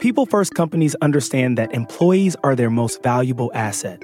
[0.00, 4.02] People First companies understand that employees are their most valuable asset.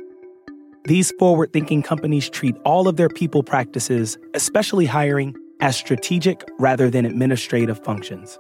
[0.84, 6.90] These forward thinking companies treat all of their people practices, especially hiring, as strategic rather
[6.90, 8.38] than administrative functions.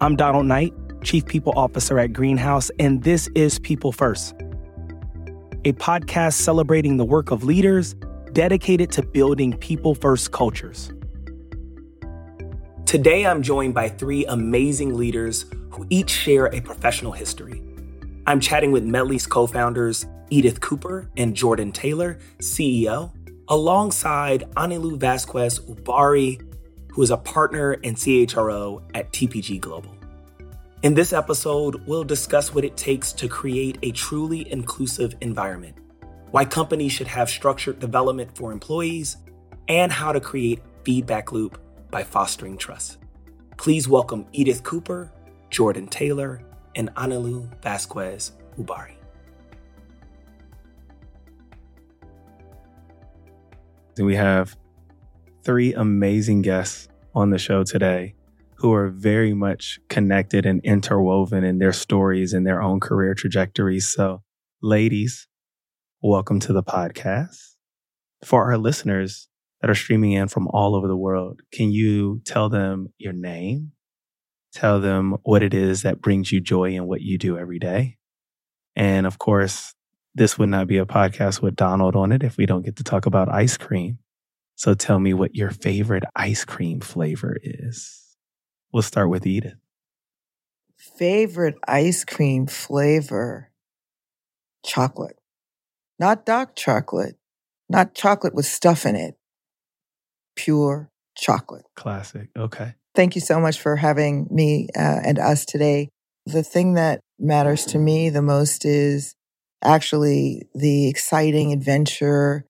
[0.00, 0.72] I'm Donald Knight,
[1.02, 4.36] Chief People Officer at Greenhouse, and this is People First,
[5.64, 7.96] a podcast celebrating the work of leaders
[8.32, 10.92] dedicated to building people first cultures.
[12.86, 17.62] Today, I'm joined by three amazing leaders who each share a professional history.
[18.26, 23.12] I'm chatting with Medley's co founders, Edith Cooper and Jordan Taylor, CEO,
[23.48, 26.42] alongside Anilu Vazquez-Ubarri,
[26.92, 29.94] who is a partner and CHRO at TPG Global.
[30.82, 35.76] In this episode, we'll discuss what it takes to create a truly inclusive environment,
[36.30, 39.16] why companies should have structured development for employees,
[39.68, 41.58] and how to create feedback loop
[41.90, 42.98] by fostering trust.
[43.56, 45.10] Please welcome Edith Cooper,
[45.50, 46.42] Jordan Taylor,
[46.74, 48.94] and Anilu Vasquez Ubari.
[53.98, 54.56] We have
[55.42, 58.14] three amazing guests on the show today
[58.54, 63.88] who are very much connected and interwoven in their stories and their own career trajectories.
[63.88, 64.22] So,
[64.62, 65.26] ladies,
[66.02, 67.36] welcome to the podcast.
[68.24, 69.28] For our listeners
[69.60, 73.72] that are streaming in from all over the world, can you tell them your name
[74.52, 77.96] tell them what it is that brings you joy in what you do every day.
[78.76, 79.74] And of course,
[80.14, 82.84] this would not be a podcast with Donald on it if we don't get to
[82.84, 83.98] talk about ice cream.
[84.56, 88.16] So tell me what your favorite ice cream flavor is.
[88.72, 89.54] We'll start with Edith.
[90.76, 93.50] Favorite ice cream flavor?
[94.64, 95.18] Chocolate.
[95.98, 97.16] Not dark chocolate.
[97.68, 99.16] Not chocolate with stuff in it.
[100.34, 101.64] Pure chocolate.
[101.74, 102.28] Classic.
[102.36, 102.74] Okay.
[102.98, 105.88] Thank you so much for having me uh, and us today.
[106.26, 109.14] The thing that matters to me the most is
[109.62, 112.44] actually the exciting adventure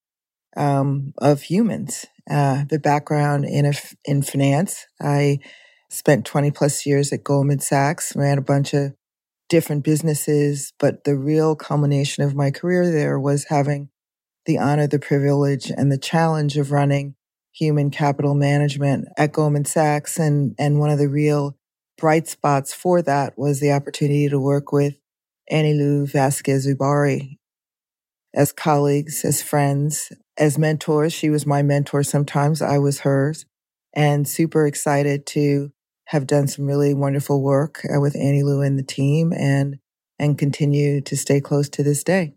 [0.56, 2.06] um, of humans.
[2.30, 3.70] Uh, the background in
[4.06, 4.86] in finance.
[4.98, 5.40] I
[5.90, 8.94] spent 20 plus years at Goldman Sachs, ran a bunch of
[9.50, 13.90] different businesses, but the real culmination of my career there was having
[14.46, 17.16] the honor, the privilege, and the challenge of running
[17.58, 20.18] human capital management at Goldman Sachs.
[20.18, 21.56] And, and one of the real
[21.96, 24.94] bright spots for that was the opportunity to work with
[25.50, 27.38] Anilu Vazquez-Ubarri
[28.34, 31.12] as colleagues, as friends, as mentors.
[31.12, 33.46] She was my mentor sometimes, I was hers,
[33.94, 35.72] and super excited to
[36.06, 39.78] have done some really wonderful work uh, with Anilu and the team and
[40.20, 42.34] and continue to stay close to this day.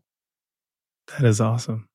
[1.07, 1.87] That is awesome.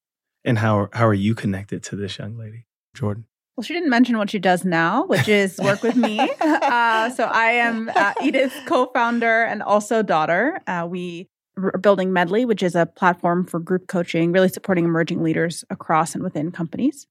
[0.44, 2.66] And how how are you connected to this young lady?
[2.96, 3.24] Jordan?
[3.56, 6.20] Well, she didn't mention what she does now, which is work with me.
[6.66, 10.58] Uh, so I am uh, Edith's co-founder and also daughter.
[10.66, 15.22] Uh, we are building Medley, which is a platform for group coaching, really supporting emerging
[15.22, 17.06] leaders across and within companies.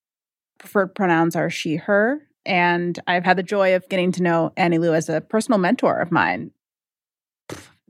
[0.59, 4.96] Preferred pronouns are she, her, and I've had the joy of getting to know Anilu
[4.96, 6.52] as a personal mentor of mine.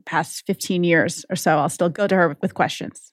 [0.04, 3.12] Past 15 years or so, I'll still go to her with questions.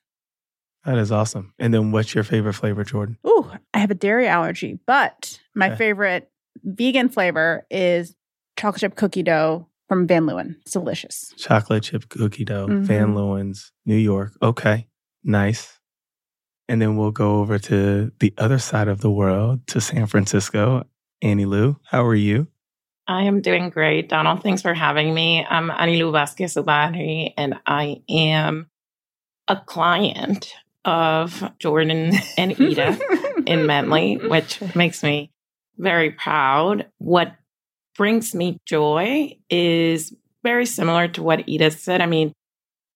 [0.86, 1.54] That is awesome.
[1.60, 3.18] And then what's your favorite flavor, Jordan?
[3.26, 5.78] Ooh, I have a dairy allergy, but my okay.
[5.78, 6.30] favorite
[6.64, 8.16] vegan flavor is
[8.58, 10.58] chocolate chip cookie dough from Van Leeuwen.
[10.62, 11.34] It's delicious.
[11.38, 12.84] Chocolate chip cookie dough, mm-hmm.
[12.84, 14.34] Van Leeuwen's, New York.
[14.42, 14.88] Okay,
[15.24, 15.80] nice.
[16.68, 20.84] And then we'll go over to the other side of the world to San Francisco.
[21.24, 22.48] Anilu, how are you?
[23.08, 24.44] I am doing great, Donald.
[24.44, 25.46] Thanks for having me.
[25.46, 28.70] I'm Anilu Vazquez-Ubarri, and I am
[29.50, 30.54] a client
[30.86, 33.02] of Jordan and Edith
[33.46, 35.32] in Medley, which makes me
[35.78, 36.88] very proud.
[36.98, 37.34] What
[37.96, 40.14] brings me joy is
[40.44, 42.02] very similar to what Edith said.
[42.02, 42.34] I mean,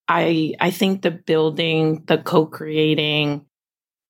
[0.08, 3.46] I I think the building, the co-creating,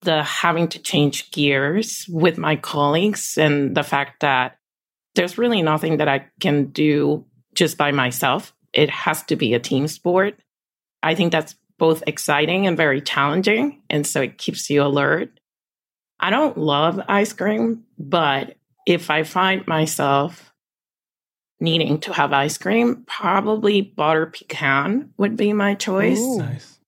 [0.02, 4.58] the having to change gears with my colleagues and the fact that
[5.16, 8.54] there's really nothing that I can do just by myself.
[8.74, 10.40] It has to be a team sport.
[11.02, 13.82] I think that's both exciting and very challenging.
[13.90, 15.40] And so it keeps you alert.
[16.20, 18.56] I don't love ice cream, but
[18.88, 20.52] if I find myself
[21.60, 26.20] needing to have ice cream, probably butter pecan would be my choice.
[26.20, 26.40] Ooh.
[26.40, 26.80] Nice.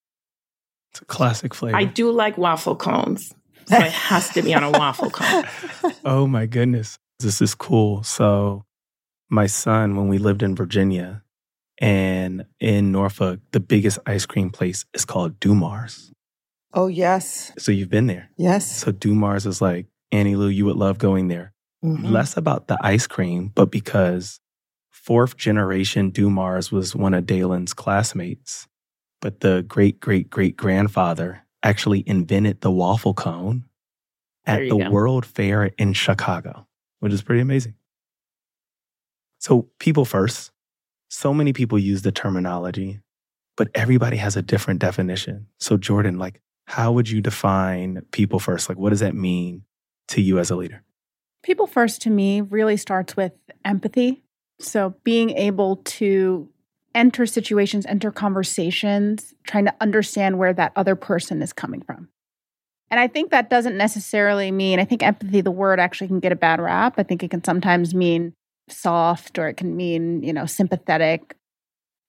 [0.92, 1.78] It's a classic flavor.
[1.78, 3.34] I do like waffle cones.
[3.68, 5.46] So it has to be on a waffle cone.
[6.04, 6.98] Oh my goodness.
[7.20, 8.02] This is cool.
[8.02, 8.64] So
[9.30, 11.24] my son, when we lived in Virginia,
[11.80, 16.12] and in Norfolk, the biggest ice cream place is called Doumar's.
[16.74, 17.52] Oh, yes.
[17.58, 18.30] So you've been there?
[18.38, 18.80] Yes.
[18.80, 21.54] So Doumar's is like, Anilu, you would love going there.
[21.84, 22.06] Mm-hmm.
[22.06, 24.40] Less about the ice cream, but because
[24.92, 28.68] fourth generation Doumars was one of Dalen's classmates,
[29.22, 33.64] but the great great great grandfather actually invented the waffle cone
[34.46, 34.90] at the go.
[34.90, 36.68] World Fair in Chicago,
[37.00, 37.76] which is pretty amazing.
[39.40, 40.52] So, people first,
[41.10, 43.00] so many people use the terminology,
[43.58, 45.48] but everybody has a different definition.
[45.60, 48.70] So, Jordan, like, how would you define people first?
[48.70, 49.64] Like, what does that mean
[50.10, 50.84] to you as a leader?
[51.44, 53.34] People first to me really starts with
[53.66, 54.24] empathy.
[54.60, 56.50] So being able to
[56.94, 62.10] enter situations, enter conversations, trying to understand where that other person is coming from.
[62.92, 66.32] And I think that doesn't necessarily mean, I think empathy, the word actually can get
[66.32, 66.96] a bad rap.
[66.98, 68.34] I think it can sometimes mean
[68.72, 71.36] soft or it can mean, you know, sympathetic.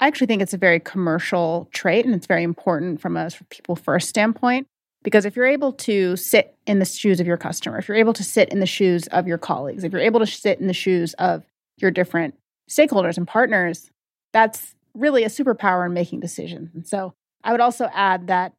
[0.01, 3.77] I actually think it's a very commercial trait and it's very important from a people
[3.77, 4.67] first standpoint.
[5.03, 8.13] Because if you're able to sit in the shoes of your customer, if you're able
[8.13, 10.75] to sit in the shoes of your colleagues, if you're able to sit in the
[10.75, 11.43] shoes of
[11.79, 12.35] your different
[12.69, 13.91] stakeholders and partners,
[14.33, 16.71] that's really a superpower in making decisions.
[16.75, 18.53] And so I would also add that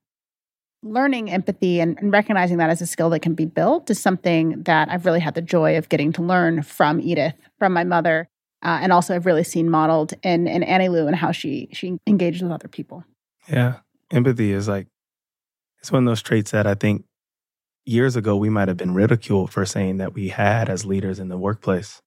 [0.83, 4.63] learning empathy and, and, recognizing that as a skill that can be built is something
[4.63, 8.27] that I've really had the joy of getting to learn from Edith, from my mother,
[8.63, 12.41] uh, and also I've really seen modeled in, in Anilu and how she she engages
[12.41, 13.03] with other people.
[13.47, 13.77] Yeah,
[14.11, 14.87] empathy is like
[15.79, 17.05] it's one of those traits that I think
[17.85, 21.29] years ago we might have been ridiculed for saying that we had as leaders in
[21.29, 22.01] the workplace.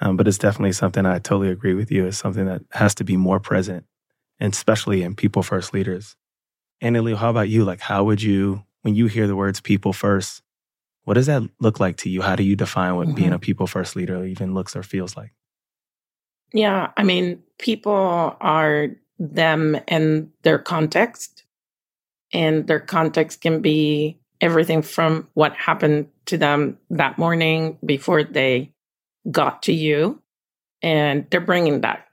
[0.00, 2.06] Um, but it's definitely something I totally agree with you.
[2.06, 3.86] It's something that has to be more present,
[4.40, 6.16] and especially in people first leaders.
[6.82, 7.64] Anilu, how about you?
[7.64, 10.42] Like, how would you, when you hear the words people first,
[11.04, 12.22] what does that look like to you?
[12.22, 13.16] How do you define what mm-hmm.
[13.16, 15.32] being a people first leader even looks or feels like?
[16.52, 18.88] Yeah, I mean, people are
[19.18, 21.44] them and their context.
[22.32, 28.72] And their context can be everything from what happened to them that morning before they
[29.30, 30.20] got to you.
[30.82, 32.06] And they're bringing that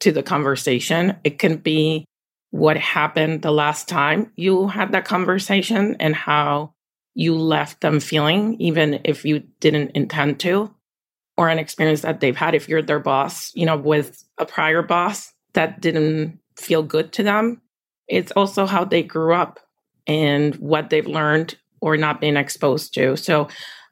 [0.00, 1.16] to the conversation.
[1.22, 2.04] It can be
[2.50, 6.72] what happened the last time you had that conversation and how
[7.14, 10.72] you left them feeling, even if you didn't intend to,
[11.36, 14.82] or an experience that they've had if you're their boss, you know, with a prior
[14.82, 17.60] boss that didn't feel good to them.
[18.06, 19.60] It's also how they grew up
[20.06, 23.16] and what they've learned or not been exposed to.
[23.16, 23.48] So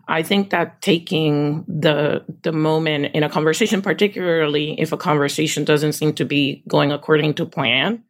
[0.08, 5.94] I think that taking the the moment in a conversation, particularly if a conversation doesn't
[5.94, 8.04] seem to be going according to plan,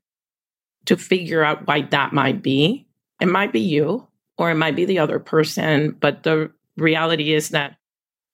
[0.86, 2.86] to figure out why that might be.
[3.20, 4.06] It might be you
[4.38, 7.76] or it might be the other person, but the reality is that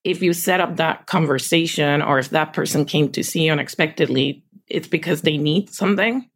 [0.05, 4.45] if you set up that conversation or if that person came to see you unexpectedly,
[4.67, 6.29] it's because they need something.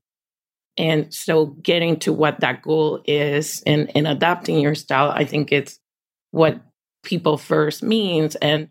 [0.77, 5.51] And so getting to what that goal is and, and adapting your style, I think
[5.51, 5.79] it's
[6.31, 6.61] what
[7.03, 8.37] people first means.
[8.37, 8.69] And,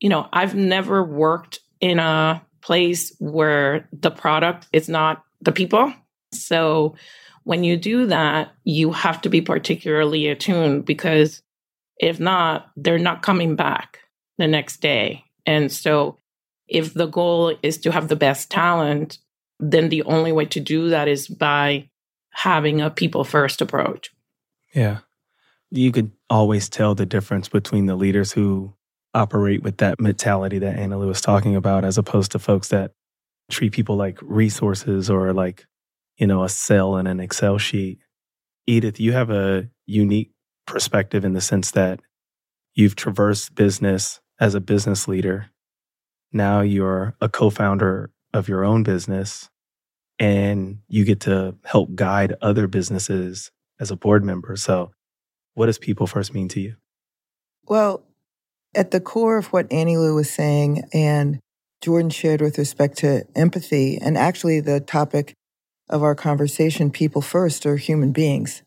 [0.00, 5.92] you know, I've never worked in a place where the product is not the people.
[6.32, 6.96] So
[7.44, 11.42] when you do that, you have to be particularly attuned because
[11.98, 13.98] if not, they're not coming back
[14.38, 15.24] the next day.
[15.46, 16.18] And so
[16.68, 19.18] if the goal is to have the best talent,
[19.58, 21.90] then the only way to do that is by
[22.30, 24.10] having a people first approach.
[24.74, 24.98] Yeah.
[25.70, 28.74] You could always tell the difference between the leaders who
[29.12, 32.92] operate with that mentality that Anilu was talking about, as opposed to folks that
[33.50, 35.66] treat people like resources or like
[36.20, 37.98] you know, a cell in an Excel sheet.
[38.66, 40.32] Edith, you have a unique
[40.66, 42.00] perspective in the sense that
[42.74, 45.50] you've traversed business as a business leader.
[46.30, 49.48] Now you're a co founder of your own business
[50.18, 53.50] and you get to help guide other businesses
[53.80, 54.54] as a board member.
[54.56, 54.92] So,
[55.54, 56.76] what does people first mean to you?
[57.66, 58.04] Well,
[58.74, 61.40] at the core of what Anilu was saying and
[61.80, 65.34] Jordan shared with respect to empathy, and actually the topic
[65.90, 68.62] of our conversation, people first are human beings.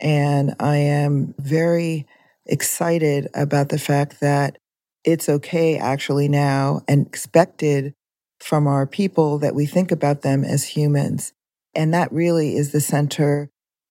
[0.00, 2.06] And I am very
[2.46, 4.58] excited about the fact that
[5.04, 7.94] it's okay actually now and expected
[8.40, 11.32] from our people that we think about them as humans.
[11.74, 13.50] And that really is the center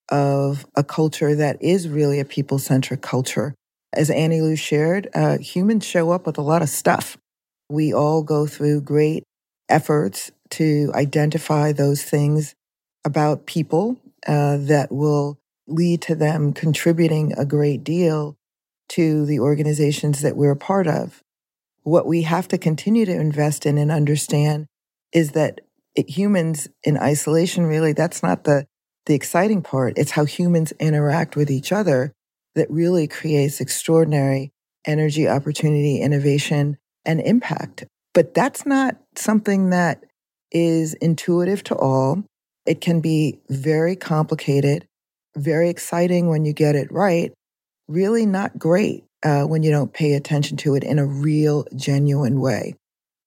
[0.10, 3.56] of a culture that is really a people centric culture.
[3.94, 7.18] As Anilu shared, uh, humans show up with a lot of stuff.
[7.70, 9.24] We all go through great
[9.70, 12.54] efforts to identify those things
[13.06, 18.38] about people uh, that will lead to them contributing a great deal
[18.90, 21.22] to the organizations that we're a part of.
[21.84, 24.68] What we have to continue to invest in and understand
[25.12, 25.62] is that
[25.96, 28.66] it, humans in isolation, really, that's not the,
[29.06, 29.98] the exciting part.
[29.98, 32.14] It's how humans interact with each other
[32.56, 34.52] that really creates extraordinary
[34.86, 37.86] energy, opportunity, innovation, and impact.
[38.14, 40.04] But that's not something that
[40.52, 42.24] is intuitive to all.
[42.66, 44.88] It can be very complicated,
[45.36, 47.34] very exciting when you get it right,
[47.88, 52.40] really not great uh, when you don't pay attention to it in a real, genuine
[52.40, 52.76] way.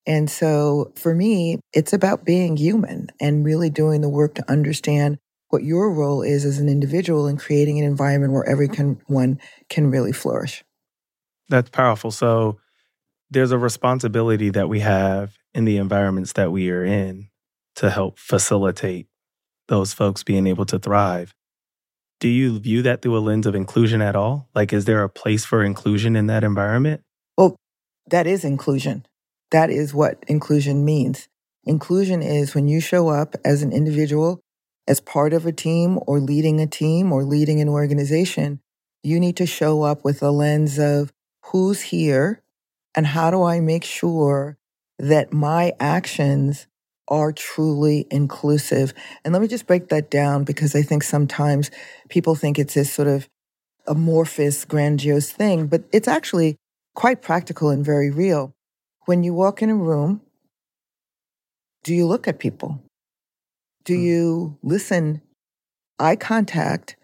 [0.07, 5.19] And so for me, it's about being human and really doing the work to understand
[5.49, 10.13] what your role is as an individual in creating an environment where everyone can really
[10.13, 10.65] flourish.
[11.49, 12.11] That's powerful.
[12.11, 12.59] So
[13.31, 17.29] there's a responsibility that we have in the environments that we are in
[17.77, 19.09] to help facilitate
[19.69, 21.35] those folks being able to thrive.
[22.19, 24.49] Do you view that through a lens of inclusion at all?
[24.55, 27.03] Like, is there a place for inclusion in that environment?
[27.37, 27.57] Well,
[28.11, 29.07] that is inclusion.
[29.51, 31.29] That is what inclusion means.
[31.65, 34.41] Inclusion is when you show up as an individual,
[34.89, 38.61] as part of a team, or leading a team, or leading an organization,
[39.03, 41.13] you need to show up with a lens of
[41.47, 42.43] who's here
[42.95, 44.57] and how do I make sure
[44.99, 46.67] that my actions
[47.09, 48.93] are truly inclusive.
[49.25, 51.71] And let me just break that down because I think sometimes
[52.09, 53.29] people think it's this sort of
[53.87, 56.57] amorphous, grandiose thing, but it's actually
[56.95, 58.53] quite practical and very real.
[59.05, 60.21] When you walk in a room,
[61.85, 62.83] do you look at people?
[63.85, 64.03] Do hmm.
[64.03, 65.23] you listen,
[65.99, 66.97] eye contact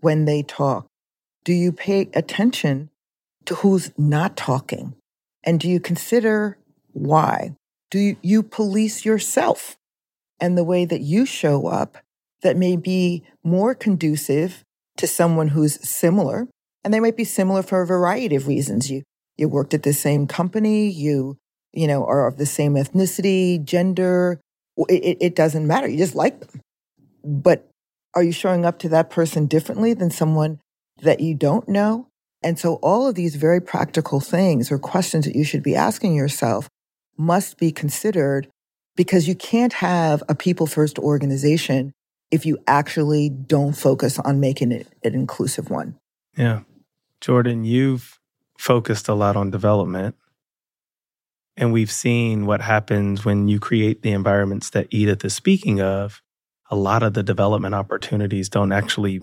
[0.00, 0.86] when they talk?
[1.44, 2.90] Do you pay attention
[3.46, 4.94] to who's not talking?
[5.44, 6.58] And do you consider
[6.92, 7.54] why?
[7.90, 9.76] Do you, police yourself
[10.40, 11.98] and the way that you show up
[12.42, 14.64] that may be more conducive
[14.96, 16.48] to someone who's similar?
[16.84, 18.90] And they might be similar for a variety of reasons.
[18.90, 19.02] You,
[19.36, 21.38] you worked at the same company, you,
[21.72, 24.40] you know, are of the same ethnicity, gender.
[24.88, 25.88] It, it doesn't matter.
[25.88, 26.60] You just like them.
[27.24, 27.68] But
[28.14, 30.60] are you showing up to that person differently than someone
[31.02, 32.08] that you don't know?
[32.42, 36.14] And so all of these very practical things or questions that you should be asking
[36.14, 36.68] yourself
[37.18, 38.48] must be considered
[38.96, 41.92] because you can't have a people first organization
[42.30, 45.96] if you actually don't focus on making it an inclusive one.
[46.36, 46.60] Yeah.
[47.20, 48.18] Jordan, you've
[48.58, 50.16] focused a lot on development.
[51.56, 56.22] And we've seen what happens when you create the environments that Edith is speaking of.
[56.70, 59.22] A lot of the development opportunities don't actually,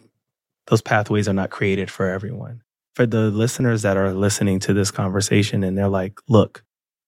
[0.67, 2.61] those pathways are not created for everyone.
[2.95, 6.63] For the listeners that are listening to this conversation and they're like, look,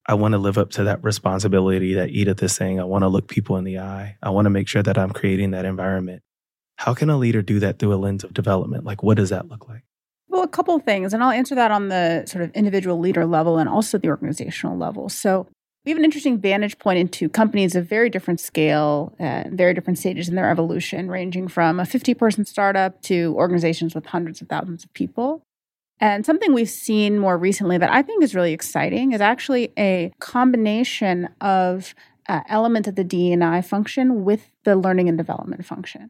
[0.07, 2.79] I want to live up to that responsibility that Edith is saying.
[2.79, 4.17] I want to look people in the eye.
[4.21, 6.21] I want to make sure that I'm creating that environment.
[6.77, 8.83] How can a leader do that through a lens of development?
[8.83, 9.83] Like, what does that look like?
[10.27, 13.57] Well, a couple things, and I'll answer that on the sort of individual leader level
[13.57, 15.09] and also the organizational level.
[15.09, 15.47] So,
[15.85, 20.27] we have an interesting vantage point into companies of very different scale very different stages
[20.27, 24.83] in their evolution, ranging from a 50 person startup to organizations with hundreds of thousands
[24.83, 25.44] of people.
[25.99, 30.11] And something we've seen more recently that I think is really exciting is actually a
[30.19, 31.95] combination of
[32.27, 36.09] uh, element of the DEI function with the learning and development function.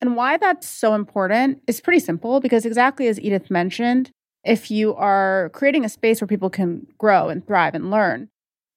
[0.00, 4.10] And why that's so important is pretty simple because exactly as Edith mentioned,
[4.44, 8.28] if you are creating a space where people can grow and thrive and learn,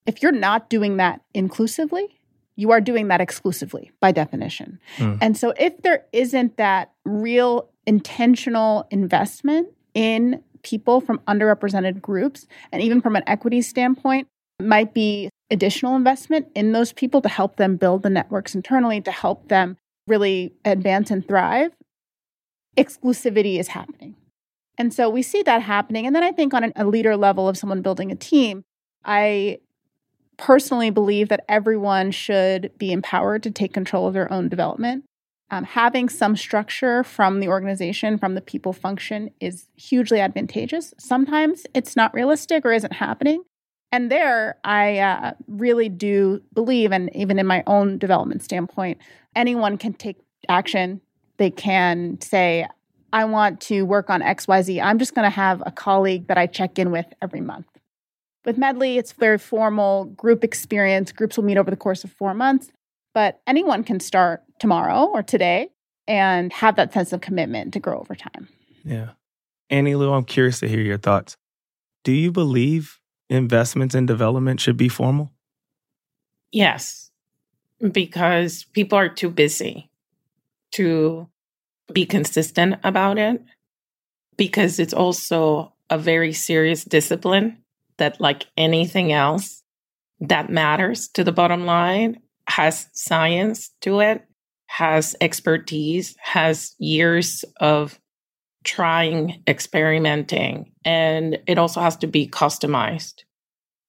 [0.05, 2.19] if you're not doing that inclusively,
[2.55, 4.79] you are doing that exclusively by definition.
[4.97, 5.19] Mm.
[5.21, 12.81] And so if there isn't that real intentional investment in people from underrepresented groups, and
[12.81, 14.27] even from an equity standpoint,
[14.59, 19.11] might be additional investment in those people to help them build the networks internally, to
[19.11, 21.71] help them really advance and thrive.
[22.77, 24.15] Exclusivity is happening.
[24.77, 26.07] And so we see that happening.
[26.07, 28.63] And then I think on a leader level of someone building a team,
[29.03, 29.59] I
[30.37, 35.03] personally believe that everyone should be empowered to take control of their own development
[35.51, 40.93] um, having some structure from the organization, from the people function is hugely advantageous.
[40.97, 43.43] Sometimes it's not realistic or isn't happening.
[43.91, 48.99] And there, I uh, really do believe, and even in my own development standpoint,
[49.35, 50.17] anyone can take
[50.47, 51.01] action.
[51.35, 52.67] They can say,
[53.11, 54.81] I want to work on XYZ.
[54.81, 57.67] I'm just going to have a colleague that I check in with every month.
[58.45, 61.11] With Medley, it's very formal group experience.
[61.11, 62.71] Groups will meet over the course of four months.
[63.13, 65.69] But anyone can start tomorrow or today
[66.07, 68.47] and have that sense of commitment to grow over time.
[68.83, 69.11] Yeah.
[69.71, 71.37] Anilu, I'm curious to hear your thoughts.
[72.03, 72.99] Do you believe
[73.29, 75.31] investments in development should be formal?
[76.51, 77.11] Yes,
[77.91, 79.89] because people are too busy
[80.73, 81.29] to
[81.93, 83.41] be consistent about it,
[84.37, 87.57] because it's also a very serious discipline
[87.97, 89.63] that, like anything else
[90.19, 92.19] that matters to the bottom line,
[92.51, 94.23] has science to it,
[94.67, 97.99] has expertise, has years of
[98.63, 103.23] trying, experimenting, and it also has to be customized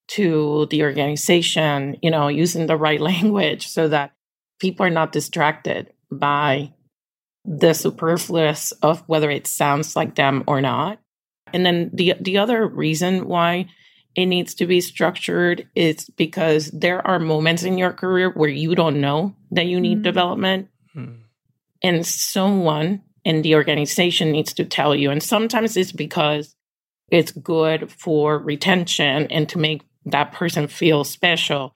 [0.09, 4.12] to the organization, you know, using the right language so that
[4.61, 6.73] people are not distracted by
[7.45, 11.00] the superfluous of whether it sounds like them or not.
[11.52, 13.66] And then the the other reason why
[14.14, 18.75] it needs to be structured is because there are moments in your career where you
[18.75, 20.02] don't know that you need mm-hmm.
[20.02, 20.69] development.
[20.95, 21.23] Mm-hmm.
[21.83, 25.11] And someone in the organization needs to tell you.
[25.11, 26.54] And sometimes it's because
[27.09, 31.75] it's good for retention and to make that person feel special.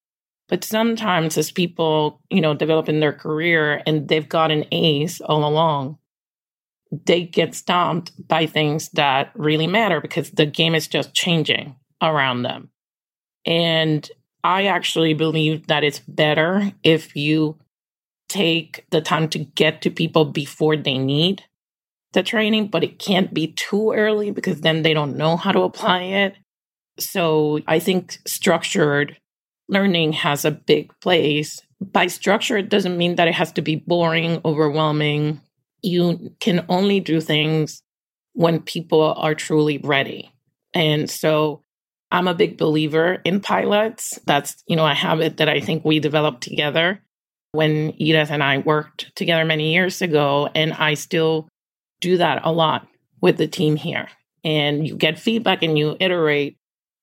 [0.49, 5.49] But sometimes as people, you know, develop in their career and they've gotten A's all
[5.49, 5.99] along,
[7.05, 12.43] they get stomped by things that really matter because the game is just changing around
[12.43, 12.71] them.
[13.45, 14.09] And
[14.43, 17.59] I actually believe that it's better if you
[18.29, 21.45] take the time to get to people before they need
[22.13, 25.61] the training, but it can't be too early because then they don't know how to
[25.61, 26.35] apply it.
[26.99, 29.19] So I think structured
[29.69, 31.61] learning has a big place.
[31.81, 35.41] By structure, it doesn't mean that it has to be boring, overwhelming.
[35.83, 37.83] You can only do things
[38.33, 40.33] when people are truly ready.
[40.73, 41.63] And so
[42.17, 44.19] I'm a big believer in pilots.
[44.25, 47.03] That's, you know, a habit that I think we developed together
[47.53, 50.49] when Edith and I worked together many years ago.
[50.55, 51.47] And I still
[52.01, 52.89] do that a lot
[53.21, 54.09] with the team here.
[54.45, 56.57] And you get feedback and you iterate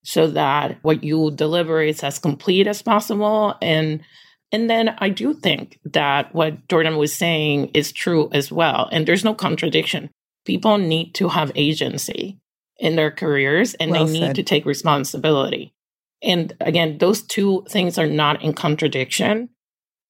[0.04, 3.56] so that what you deliver is as complete as possible.
[3.62, 4.02] And
[4.52, 8.90] and then I do think that what Jordan was saying is true as well.
[8.92, 10.10] And there's no contradiction.
[10.46, 12.40] People need to have agency
[12.84, 15.74] in their careers and well they need to take responsibility.
[16.22, 19.50] And again, those two things are not in contradiction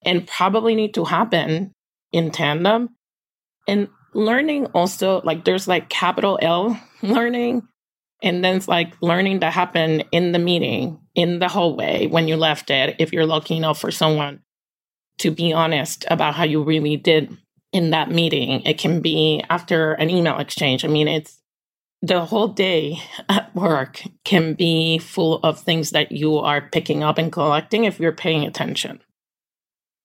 [0.04, 1.72] and probably need to happen
[2.12, 2.90] in tandem.
[3.68, 7.62] And learning also, like there's like capital L learning
[8.24, 12.38] and then it's like learning to happen in the meeting, in the hallway when you
[12.38, 14.42] left it, if you're lucky enough for someone
[15.20, 17.38] to be honest about how you really did
[17.72, 18.62] in that meeting.
[18.62, 20.84] It can be after an email exchange.
[20.84, 21.40] I mean, it's
[22.04, 27.18] the whole day at work can be full of things that you are picking up
[27.18, 29.00] and collecting if you're paying attention.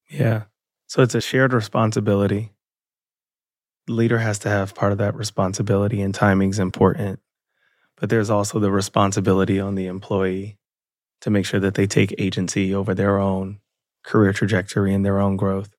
[0.09, 0.45] Yeah.
[0.87, 2.53] So it's a shared responsibility.
[3.89, 7.19] The leader has to have part of that responsibility, and timing's important.
[7.97, 10.57] But there's also the responsibility on the employee
[11.23, 13.59] to make sure that they take agency over their own
[14.05, 15.75] career trajectory and their own growth.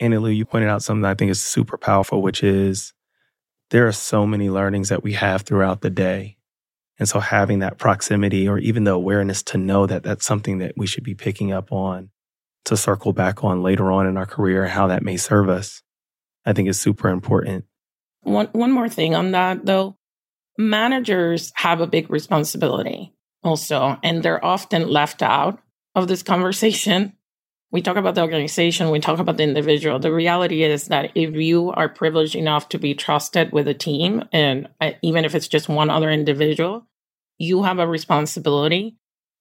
[0.00, 2.92] Anilu, you pointed out something I think is super powerful, which is
[3.72, 6.36] there are so many learnings that we have throughout the day.
[6.98, 10.74] And so having that proximity or even the awareness to know that that's something that
[10.76, 12.10] we should be picking up on
[12.66, 15.82] to circle back on later on in our career, and how that may serve us,
[16.44, 17.64] I think is super important.
[18.20, 19.96] One, one more thing on that though
[20.58, 25.58] managers have a big responsibility also, and they're often left out
[25.94, 27.14] of this conversation.
[27.72, 29.98] We talk about the organization, we talk about the individual.
[29.98, 34.24] The reality is that if you are privileged enough to be trusted with a team,
[34.30, 36.86] and uh, even if it's just one other individual,
[37.38, 38.96] you have a responsibility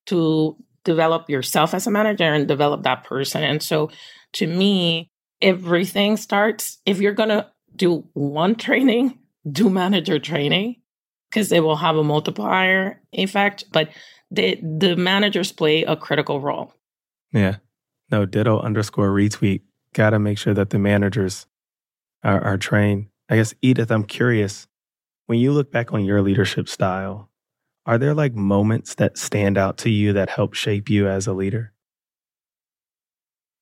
[0.07, 3.43] to develop yourself as a manager and develop that person.
[3.43, 3.91] And so
[4.33, 10.77] to me, everything starts if you're going to do one training, do manager training
[11.29, 13.89] because it will have a multiplier effect, but
[14.29, 16.73] the the managers play a critical role.
[17.33, 17.57] Yeah.
[18.11, 19.61] No, ditto underscore retweet.
[19.93, 21.47] Gotta make sure that the managers
[22.23, 23.07] are, are trained.
[23.29, 24.67] I guess Edith, I'm curious.
[25.27, 27.29] When you look back on your leadership style,
[27.85, 31.33] are there like moments that stand out to you that help shape you as a
[31.33, 31.73] leader?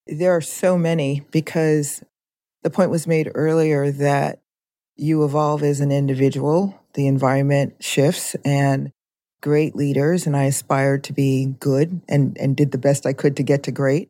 [0.07, 2.03] There are so many because
[2.63, 4.41] the point was made earlier that
[4.95, 8.91] you evolve as an individual the environment shifts and
[9.41, 13.38] great leaders, and I aspired to be good and, and did the best I could
[13.38, 14.09] to get to great.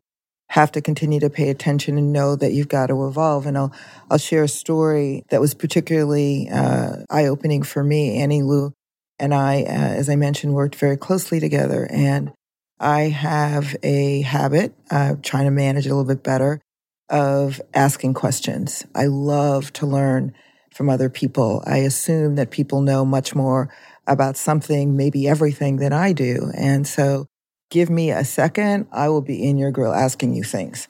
[0.50, 3.46] Have to continue to pay attention and know that you've got to evolve.
[3.46, 3.74] And I'll
[4.10, 8.20] I'll share a story that was particularly uh, eye opening for me.
[8.20, 8.72] Anilu
[9.20, 12.32] and I, uh, as I mentioned, worked very closely together, and
[12.80, 16.62] I have a habit, uh, trying to manage it a little bit better,
[17.10, 18.86] of asking questions.
[18.96, 20.34] I love to learn
[20.74, 21.62] from other people.
[21.66, 23.70] I assume that people know much more
[24.08, 26.52] about something, maybe everything than I do.
[26.56, 27.28] And so
[27.70, 30.88] give me a second, I will be in your grill asking you things.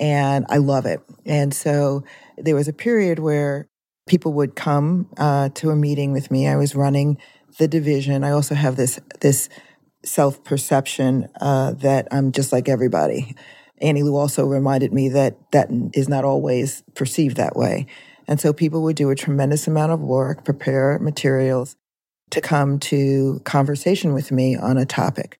[0.00, 1.00] And I love it.
[1.26, 2.04] And so
[2.36, 3.68] there was a period where
[4.06, 6.48] people would come uh, to a meeting with me.
[6.48, 7.18] I was running
[7.58, 8.24] the division.
[8.24, 9.48] I also have this this
[10.04, 13.36] self perception uh, that I'm just like everybody.
[13.82, 17.86] Anilu also reminded me that that is not always perceived that way.
[18.28, 21.76] And so people would do a tremendous amount of work, prepare materials
[22.30, 25.38] to come to conversation with me on a topic.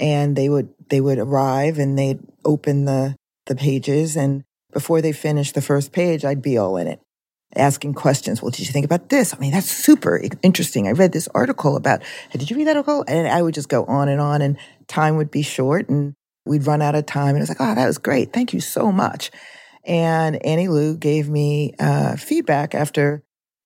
[0.00, 3.14] And they would they would arrive and they'd open the
[3.46, 7.00] the pages and before they finished the first page, I'd be all in it
[7.56, 8.40] asking questions.
[8.40, 9.34] Well, did you think about this?
[9.34, 10.86] I mean, that's super interesting.
[10.86, 13.04] I read this article about, did you read that article?
[13.08, 16.14] And I would just go on and on and time would be short and
[16.46, 17.30] we'd run out of time.
[17.30, 18.32] And it was like, oh, that was great.
[18.32, 19.30] Thank you so much.
[19.84, 23.22] And Anilu gave me uh, feedback after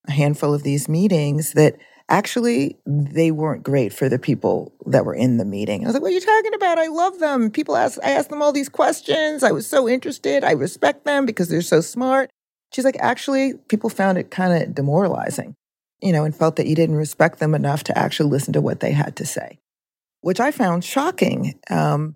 [0.09, 1.77] a handful of these meetings that
[2.09, 5.83] actually they weren't great for the people that were in the meeting.
[5.83, 6.79] I was like, what are you talking about?
[6.79, 7.51] I love them.
[7.51, 9.43] People ask, I asked them all these questions.
[9.43, 10.45] I was so interested.
[10.45, 12.31] I respect them because they're so smart.
[12.73, 15.55] She's like, actually, people found it kind of demoralizing,
[16.03, 18.81] you know, and felt that you didn't respect them enough to actually listen to what
[18.81, 19.59] they had to say,
[20.21, 21.59] which I found shocking.
[21.71, 22.15] Um,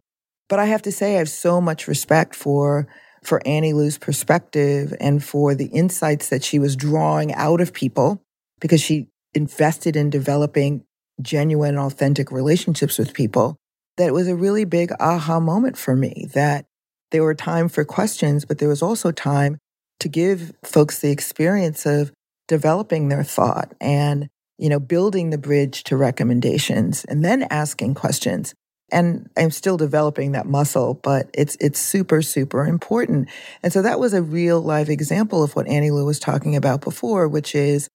[0.49, 2.89] but I have to say, I have so much respect for
[3.23, 8.23] for Anilu's perspective and for the insights that she was drawing out of people
[8.61, 10.85] because she invested in developing
[11.23, 13.57] genuine authentic relationships with people,
[13.97, 16.67] that was a really big aha moment for me that
[17.11, 19.57] there were time for questions, but there was also time
[20.01, 22.13] to give folks the experience of
[22.49, 28.55] developing their thought and, you know, building the bridge to recommendations and then asking questions.
[28.91, 33.29] And I'm still developing that muscle, but it's, it's super, super important.
[33.63, 37.29] And so that was a real live example of what Anilu was talking about before,
[37.29, 37.89] which is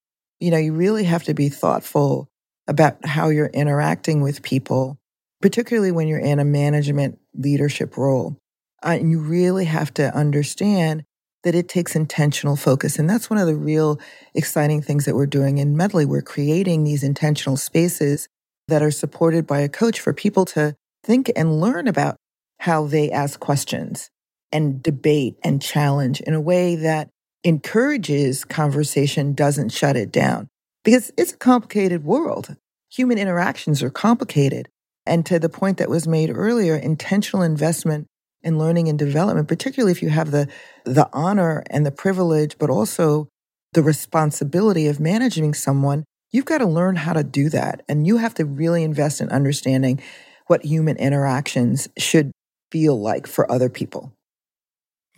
[0.44, 2.28] you know, you really have to be thoughtful
[2.68, 4.98] about how you're interacting with people,
[5.40, 8.36] particularly when you're in a management leadership role.
[8.84, 11.02] Uh, and you really have to understand
[11.44, 12.98] that it takes intentional focus.
[12.98, 13.98] And that's one of the real
[14.34, 16.04] exciting things that we're doing in Medley.
[16.04, 18.28] We're creating these intentional spaces
[18.68, 22.16] that are supported by a coach for people to think and learn about
[22.60, 24.10] how they ask questions
[24.52, 27.08] and debate and challenge in a way that
[27.44, 30.48] encourages conversation doesn't shut it down
[30.82, 32.56] because it's a complicated world.
[32.90, 34.68] Human interactions are complicated.
[35.06, 38.06] And to the point that was made earlier, intentional investment
[38.42, 40.48] in learning and development, particularly if you have the,
[40.84, 43.28] the honor and the privilege, but also
[43.72, 47.82] the responsibility of managing someone, you've got to learn how to do that.
[47.88, 50.00] And you have to really invest in understanding
[50.46, 52.30] what human interactions should
[52.70, 54.12] feel like for other people.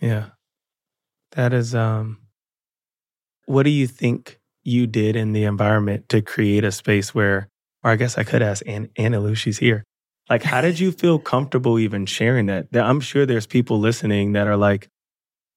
[0.01, 0.29] Yeah.
[1.31, 2.19] That is, um,
[3.45, 7.49] what do you think you did in the environment to create a space where,
[7.83, 9.83] or I guess I could ask Ann, Anilu, she's here.
[10.29, 12.67] Like, how did you feel comfortable even sharing that?
[12.73, 14.89] I'm sure there's people listening that are like,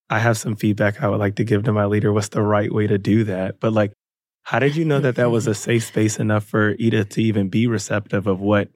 [0.08, 2.12] I have some feedback I would like to give to my leader.
[2.12, 3.60] What's the right way to do that?
[3.60, 3.92] But like,
[4.42, 7.48] how did you know that that was a safe space enough for Edith to even
[7.48, 8.68] be receptive of what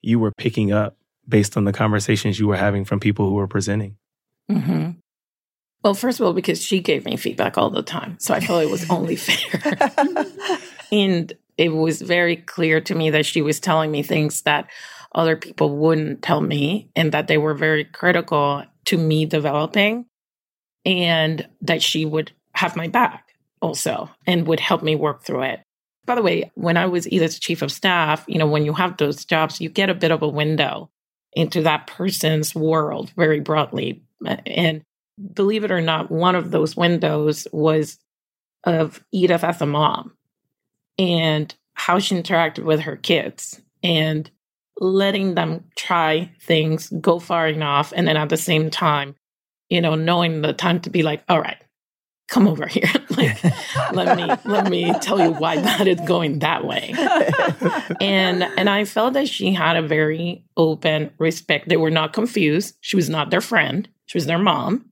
[0.00, 0.96] you were picking up
[1.28, 3.96] based on the conversations you were having from people who were presenting?
[4.50, 4.90] Mm-hmm.
[5.82, 8.18] Well, first of all, because she gave me feedback all the time.
[8.18, 9.86] So I felt it was only fair.
[10.90, 14.68] and it was very clear to me that she was telling me things that
[15.14, 20.06] other people wouldn't tell me and that they were very critical to me developing
[20.84, 25.60] and that she would have my back also and would help me work through it.
[26.06, 28.96] By the way, when I was Edith's chief of staff, you know, when you have
[28.96, 30.90] those jobs, you get a bit of a window
[31.32, 34.02] into that person's world very broadly.
[34.46, 34.82] And
[35.34, 37.98] believe it or not, one of those windows was
[38.64, 40.12] of Edith as a mom
[40.98, 44.30] and how she interacted with her kids and
[44.80, 49.14] letting them try things, go far enough, and then at the same time,
[49.68, 51.58] you know, knowing the time to be like, all right,
[52.28, 52.90] come over here.
[53.10, 53.42] like,
[53.92, 56.94] let me let me tell you why that is going that way.
[58.00, 61.68] and and I felt that she had a very open respect.
[61.68, 62.76] They were not confused.
[62.80, 63.88] She was not their friend.
[64.06, 64.88] She was their mom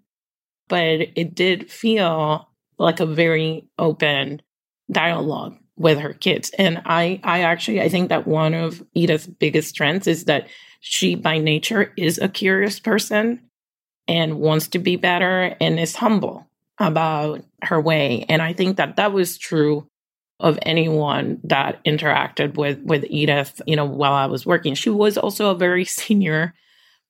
[0.69, 2.49] but it did feel
[2.79, 4.43] like a very open
[4.91, 6.51] dialogue with her kids.
[6.59, 10.49] And I, I actually, I think that one of Edith's biggest strengths is that
[10.81, 13.43] she by nature is a curious person
[14.09, 16.47] and wants to be better and is humble
[16.79, 18.25] about her way.
[18.29, 19.89] And I think that that was true
[20.39, 24.75] of anyone that interacted with with Edith, you know, while I was working.
[24.75, 26.55] She was also a very senior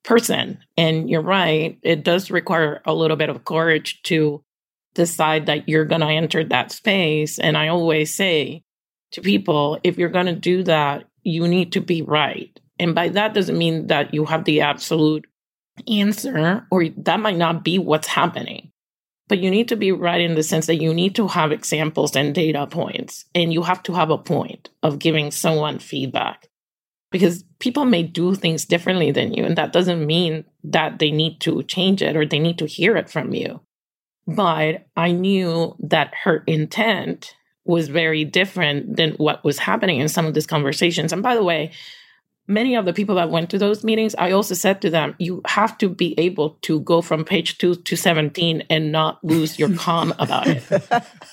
[0.06, 0.60] person.
[0.78, 4.42] And you're right, it does require a little bit of courage to
[4.94, 7.38] decide that you're going to enter that space.
[7.38, 8.64] And I always say
[9.12, 12.58] to people, if you're going to do that, you need to be right.
[12.78, 15.26] And by that doesn't mean that you have the absolute
[15.86, 18.72] answer, or that might not be what's happening.
[19.28, 22.14] But you need to be right in the sense that you need to have examples
[22.14, 26.48] and data points, and you have to have a point of giving someone feedback
[27.10, 29.44] because people may do things differently than you.
[29.44, 32.96] And that doesn't mean that they need to change it or they need to hear
[32.96, 33.60] it from you.
[34.26, 40.26] But I knew that her intent was very different than what was happening in some
[40.26, 41.12] of these conversations.
[41.12, 41.72] And by the way,
[42.48, 45.42] many of the people that went to those meetings, I also said to them, you
[45.46, 49.74] have to be able to go from page two to 17 and not lose your
[49.76, 50.64] calm about it.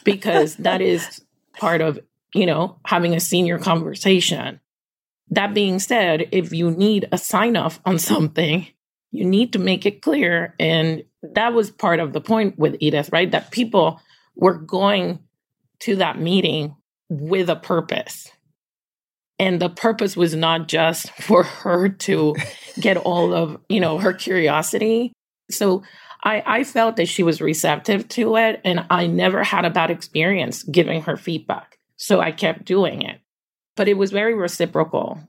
[0.04, 1.22] Because that is
[1.54, 2.00] part of,
[2.34, 4.60] you know, having a senior conversation.
[5.30, 8.68] That being said, if you need a sign off on something,
[9.12, 10.56] you need to make it clear.
[10.60, 13.32] And that was part of the point with Edith, right?
[13.32, 14.02] That people
[14.36, 15.20] were going
[15.82, 16.76] to that meeting
[17.10, 18.32] with a purpose
[19.40, 22.36] and the purpose was not just for her to
[22.80, 25.14] get all of you know her curiosity
[25.52, 25.84] so
[26.26, 29.92] I, I felt that she was receptive to it and i never had a bad
[29.92, 33.20] experience giving her feedback so i kept doing it
[33.76, 35.20] but it was very reciprocal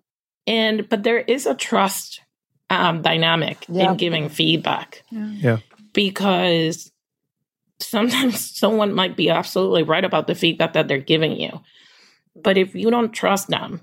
[0.46, 2.20] and but there is a trust
[2.70, 3.90] um, dynamic yep.
[3.90, 5.30] in giving feedback yeah.
[5.32, 5.58] yeah
[5.92, 6.90] because
[7.80, 11.60] sometimes someone might be absolutely right about the feedback that they're giving you
[12.34, 13.80] but if you don't trust them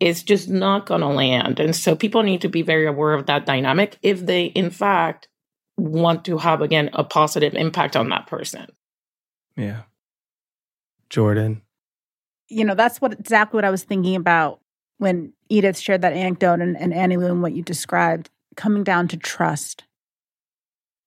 [0.00, 1.60] it's just not going to land.
[1.60, 5.28] And so people need to be very aware of that dynamic if they, in fact,
[5.76, 8.66] want to have, again, a positive impact on that person.
[9.56, 9.82] Yeah.
[11.10, 11.62] Jordan.
[12.50, 14.60] You know, that's what exactly what I was thinking about
[14.98, 19.16] when Edith shared that anecdote and, and Anilu and what you described, coming down to
[19.16, 19.84] trust.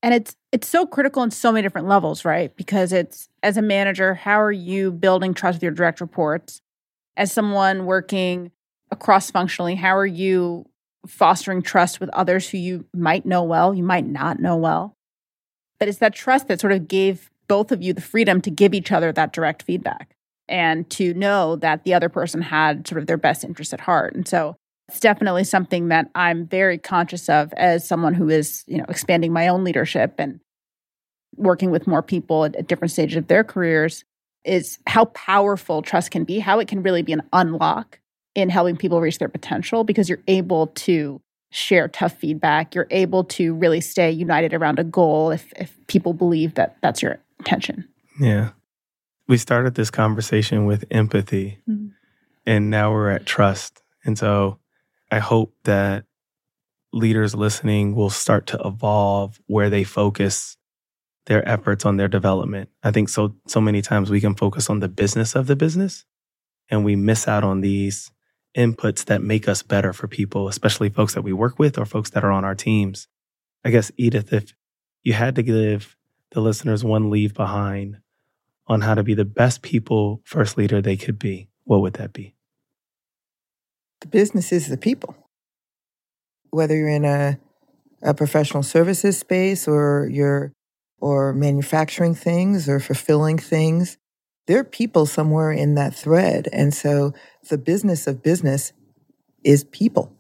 [0.02, 2.56] And it's it's so critical on so many different levels, right?
[2.56, 6.62] Because it's as a manager, how are you building trust with your direct reports?
[7.16, 8.52] As someone working
[8.90, 10.66] across functionally, how are you
[11.06, 14.96] fostering trust with others who you might know well, you might not know well?
[15.78, 18.74] But it's that trust that sort of gave both of you the freedom to give
[18.74, 20.16] each other that direct feedback
[20.54, 24.14] and to know that the other person had sort of their best interest at heart.
[24.14, 24.56] And so
[24.88, 29.34] it's definitely something that I'm very conscious of as someone who is, you know, expanding
[29.34, 30.40] my own leadership and
[31.38, 34.04] working with more people at, at different stages of their careers
[34.46, 38.00] is how powerful trust can be, how it can really be an unlock
[38.36, 42.76] in helping people reach their potential because you're able to share tough feedback.
[42.76, 47.02] You're able to really stay united around a goal if, if people believe that that's
[47.02, 47.88] your intention.
[48.20, 48.52] Yeah.
[49.34, 51.88] We started this conversation with empathy mm-hmm.
[52.46, 53.82] and now we're at trust.
[54.06, 54.60] And so
[55.10, 56.06] I hope that
[56.92, 60.56] leaders listening will start to evolve where they focus
[61.26, 62.70] their efforts on their development.
[62.84, 66.06] I think so so many times we can focus on the business of the business
[66.70, 68.12] and we miss out on these
[68.56, 72.12] inputs that make us better for people, especially folks that we work with or folks
[72.12, 73.08] that are on our teams.
[73.66, 74.54] I guess, Edith, if
[75.02, 75.98] you had to give
[76.34, 77.98] the listeners one leave behind
[78.68, 82.14] on how to be the best people first leader they could be, what would that
[82.14, 82.36] be?
[84.02, 85.16] The business is the people.
[86.50, 87.40] Whether you're in a,
[88.02, 90.52] a professional services space or you're
[91.00, 93.98] or manufacturing things or fulfilling things,
[94.48, 96.48] there are people somewhere in that thread.
[96.54, 97.14] And so
[97.50, 98.72] the business of business
[99.44, 100.16] is people.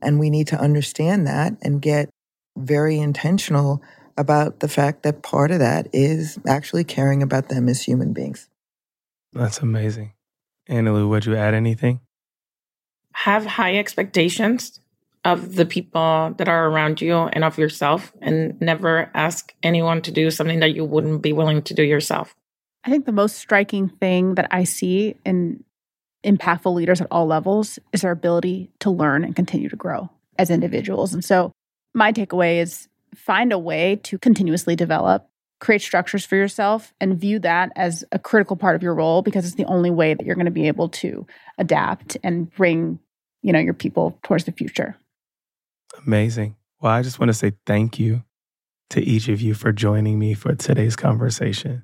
[0.00, 2.08] And we need to understand that and get
[2.56, 3.82] very intentional
[4.16, 8.48] about the fact that part of that is actually caring about them as human beings.
[9.32, 10.12] That's amazing.
[10.68, 12.00] Lou, would you add anything?
[13.12, 14.80] Have high expectations
[15.24, 20.12] of the people that are around you and of yourself, and never ask anyone to
[20.12, 22.34] do something that you wouldn't be willing to do yourself.
[22.84, 25.64] I think the most striking thing that I see in
[26.24, 30.48] impactful leaders at all levels is their ability to learn and continue to grow as
[30.48, 31.12] individuals.
[31.12, 31.50] And so,
[31.92, 35.28] my takeaway is find a way to continuously develop,
[35.60, 39.44] create structures for yourself, and view that as a critical part of your role because
[39.44, 41.26] it's the only way that you're going to be able to
[41.58, 42.98] adapt and bring,
[43.42, 44.96] you know, your people towards the future.
[46.06, 46.56] Amazing.
[46.80, 48.22] Well, I just want to say thank you
[48.90, 51.82] to each of you for joining me for today's conversation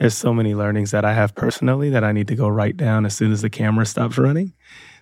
[0.00, 3.04] there's so many learnings that I have personally that I need to go write down
[3.04, 4.54] as soon as the camera stops running.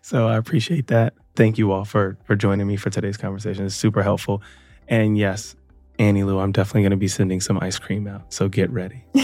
[0.02, 1.14] So I appreciate that.
[1.36, 3.64] Thank you all for for joining me for today's conversation.
[3.64, 4.42] It's super helpful.
[4.88, 5.54] And yes,
[5.98, 8.32] Anilu, I'm definitely going to be sending some ice cream out.
[8.32, 9.04] So get ready.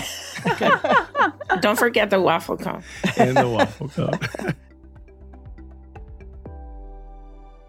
[1.60, 2.82] Don't forget the waffle cone.
[3.16, 4.18] and the waffle cone.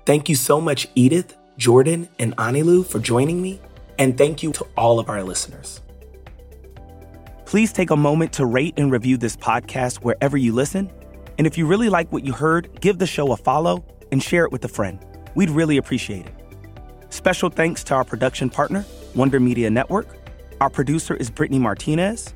[0.06, 3.62] thank you so much, Edith, Jordan, and Anilu for joining me.
[4.00, 5.82] And thank you to all of our listeners.
[7.46, 10.92] Please take a moment to rate and review this podcast wherever you listen.
[11.38, 14.46] And if you really like what you heard, give the show a follow and share
[14.46, 15.00] it with a friend.
[15.36, 16.34] We'd really appreciate it.
[17.16, 20.18] Special thanks to our production partner, Wonder Media Network.
[20.60, 22.34] Our producer is Brittany Martinez.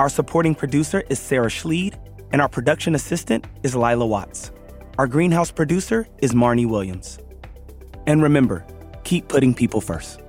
[0.00, 1.98] Our supporting producer is Sara Schleede.
[2.32, 4.50] And our production assistant is Lila Watts.
[4.96, 7.18] Our greenhouse producer is Marnie Williams.
[8.06, 8.64] And remember,
[9.04, 10.21] keep putting people first.